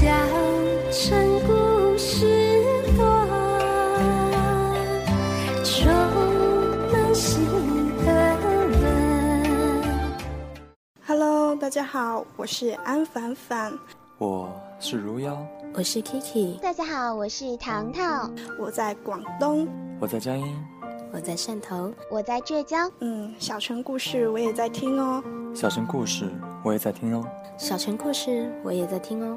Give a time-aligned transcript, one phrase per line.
[0.00, 0.06] 小
[0.92, 2.62] 城故事
[2.96, 3.02] 多，
[5.64, 5.92] 充
[6.92, 7.44] 满喜
[7.98, 8.12] 和
[8.70, 8.84] 乐。
[11.04, 13.76] Hello，大家好，我是安凡凡，
[14.18, 14.48] 我
[14.78, 15.36] 是如妖，
[15.74, 19.66] 我是 Kiki，大家好，我是糖糖，我在广东，
[19.98, 20.64] 我在江阴，
[21.12, 22.88] 我在汕头，我在浙江。
[23.00, 25.20] 嗯，小城故事我也在听哦。
[25.52, 26.30] 小城故事
[26.62, 27.24] 我也在听哦。
[27.56, 29.36] 小城故事我也在听哦。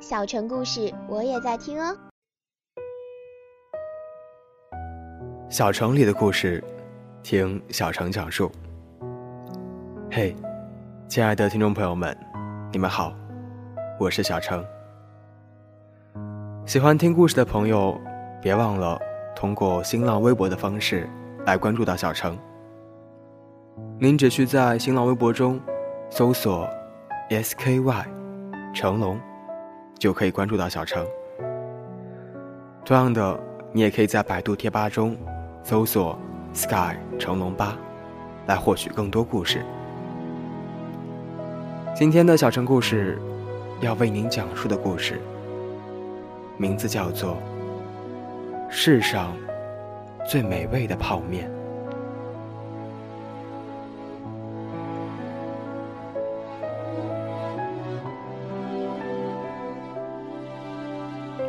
[0.00, 1.94] 小城故事我也在听哦。
[5.50, 6.64] 小城里的故事，
[7.22, 8.50] 听小城讲述。
[10.10, 10.34] 嘿，
[11.06, 12.16] 亲爱的听众朋友们，
[12.72, 13.12] 你们好，
[13.98, 14.64] 我是小城。
[16.64, 18.00] 喜欢听故事的朋友，
[18.40, 18.98] 别忘了
[19.36, 21.06] 通过新浪微博的方式
[21.44, 22.38] 来关注到小城。
[23.98, 25.60] 您只需在新浪微博中
[26.08, 26.66] 搜索
[27.28, 28.06] “SKY
[28.72, 29.20] 成龙”，
[30.00, 31.06] 就可以关注到小城。
[32.84, 33.38] 同样的，
[33.70, 35.16] 你也可以在百度贴吧中
[35.62, 36.18] 搜索
[36.54, 37.78] “Sky 成龙吧”，
[38.48, 39.62] 来获取更多故事。
[41.94, 43.20] 今天的小城故事
[43.82, 45.20] 要为您讲述的故事，
[46.56, 47.32] 名字叫做
[48.70, 49.36] 《世上
[50.26, 51.48] 最美味的泡面》。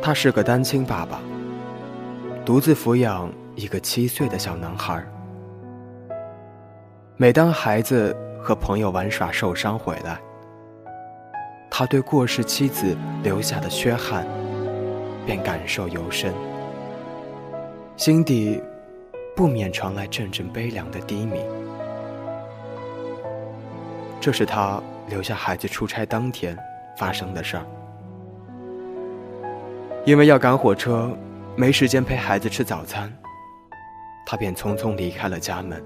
[0.04, 1.20] 他是个单亲爸爸，
[2.44, 5.00] 独自抚养一个七岁的小男孩。
[7.16, 10.18] 每当孩子和朋友玩耍受伤回来，
[11.70, 14.26] 他对过世妻子留下的缺憾
[15.24, 16.34] 便感受尤深，
[17.96, 18.60] 心底
[19.36, 21.40] 不免传来阵阵悲凉的低鸣。
[24.20, 26.58] 这是他留下孩子出差当天
[26.98, 27.64] 发生的事儿。
[30.04, 31.16] 因为要赶火车，
[31.54, 33.12] 没时间陪孩子吃早餐，
[34.26, 35.80] 他便匆匆离开了家门。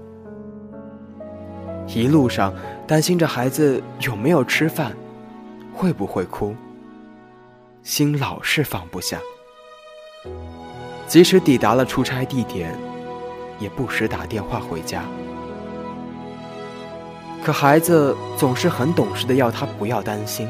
[1.87, 2.51] 一路上
[2.87, 4.91] 担心着孩子有没有吃饭，
[5.71, 6.55] 会不会哭，
[7.83, 9.19] 心老是放不下。
[11.07, 12.75] 即使抵达了出差地点，
[13.59, 15.03] 也不时打电话回家。
[17.43, 20.49] 可孩子总是很懂事的要他不要担心。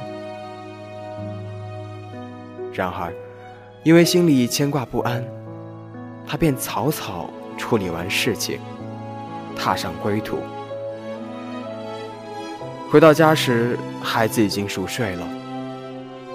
[2.73, 3.13] 然而，
[3.87, 5.23] 因为心里牵挂不安，
[6.27, 8.59] 他便草草处理完事情，
[9.55, 10.39] 踏上归途。
[12.91, 15.25] 回到家时，孩子已经熟睡了，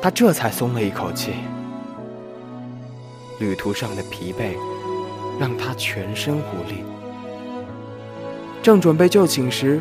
[0.00, 1.34] 他这才松了一口气。
[3.38, 4.56] 旅途上的疲惫
[5.38, 6.82] 让他全身无力，
[8.62, 9.78] 正准备就寝时，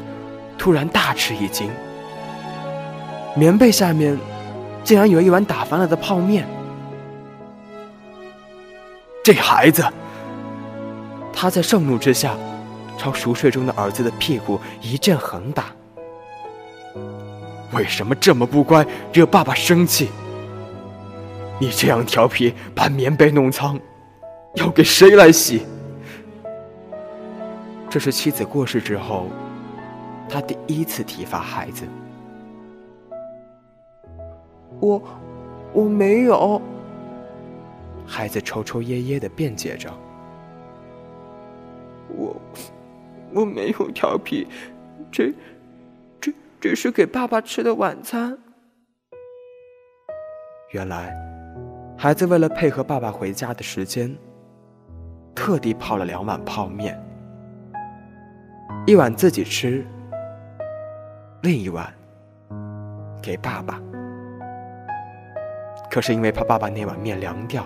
[0.57, 1.69] 突然大吃一惊，
[3.33, 4.19] 棉被下面
[4.83, 6.45] 竟然有一碗打翻了的泡面。
[9.23, 9.83] 这孩子！
[11.31, 12.35] 他在盛怒之下，
[12.97, 15.65] 朝熟睡中的儿子的屁股一阵横打。
[17.71, 20.09] 为什么这么不乖，惹爸爸生气？
[21.59, 23.79] 你这样调皮，把棉被弄脏，
[24.55, 25.65] 要给谁来洗？
[27.89, 29.27] 这是妻子过世之后，
[30.27, 31.83] 他第一次体罚孩子。
[34.79, 35.01] 我，
[35.73, 36.59] 我没有。
[38.11, 39.89] 孩子抽抽噎噎的辩解着
[42.13, 42.35] ：“我，
[43.33, 44.45] 我没有调皮，
[45.09, 45.33] 这，
[46.19, 48.37] 这这是给爸爸吃的晚餐。”
[50.71, 51.15] 原来，
[51.97, 54.13] 孩子为了配合爸爸回家的时间，
[55.33, 57.01] 特地泡了两碗泡面，
[58.85, 59.85] 一碗自己吃，
[61.43, 61.89] 另一碗
[63.23, 63.81] 给爸爸。
[65.89, 67.65] 可是因为怕爸爸那碗面凉掉。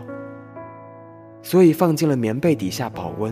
[1.46, 3.32] 所以放进了棉被底下保温。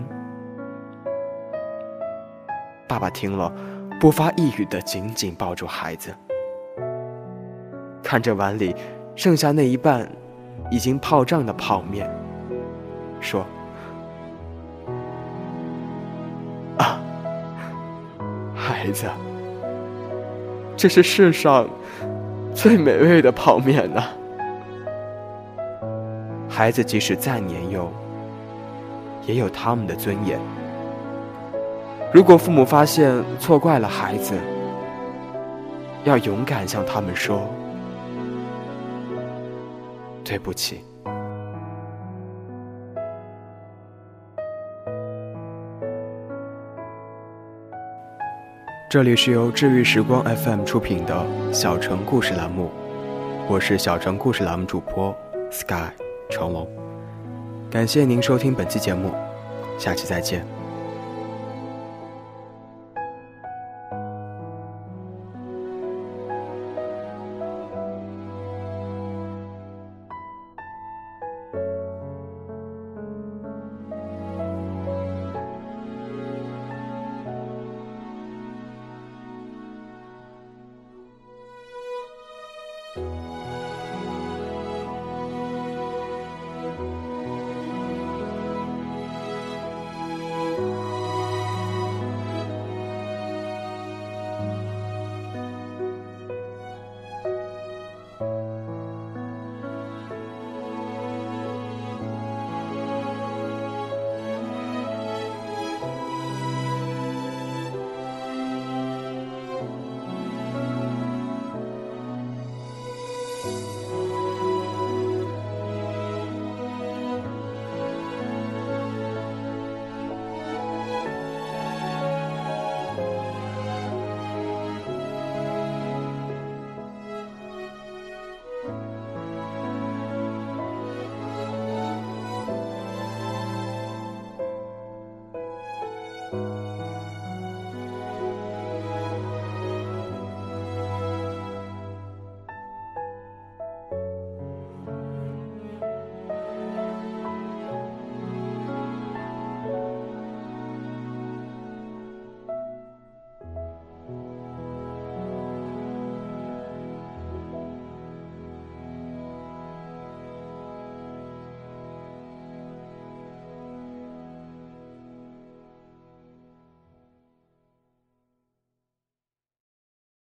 [2.86, 3.52] 爸爸听了，
[3.98, 6.14] 不发一语的紧紧抱住孩子，
[8.04, 8.72] 看着碗里
[9.16, 10.08] 剩下那一半
[10.70, 12.08] 已经泡胀的泡面，
[13.20, 13.44] 说
[16.78, 17.00] ：“啊，
[18.54, 19.08] 孩子，
[20.76, 21.68] 这是世上
[22.54, 24.04] 最美味的泡面呐！”
[26.48, 27.92] 孩子即使再年幼，
[29.26, 30.38] 也有他们的尊严。
[32.12, 34.34] 如果父母发现错怪了孩子，
[36.04, 37.48] 要勇敢向他们说
[40.22, 40.84] ：“对不起。”
[48.88, 52.70] 这里是由治愈时光 FM 出品的小城故事栏目，
[53.48, 55.12] 我是小城故事栏目主播
[55.50, 55.90] Sky
[56.30, 56.83] 成龙。
[57.74, 59.12] 感谢您收听本期节目
[59.80, 60.46] 下期再见。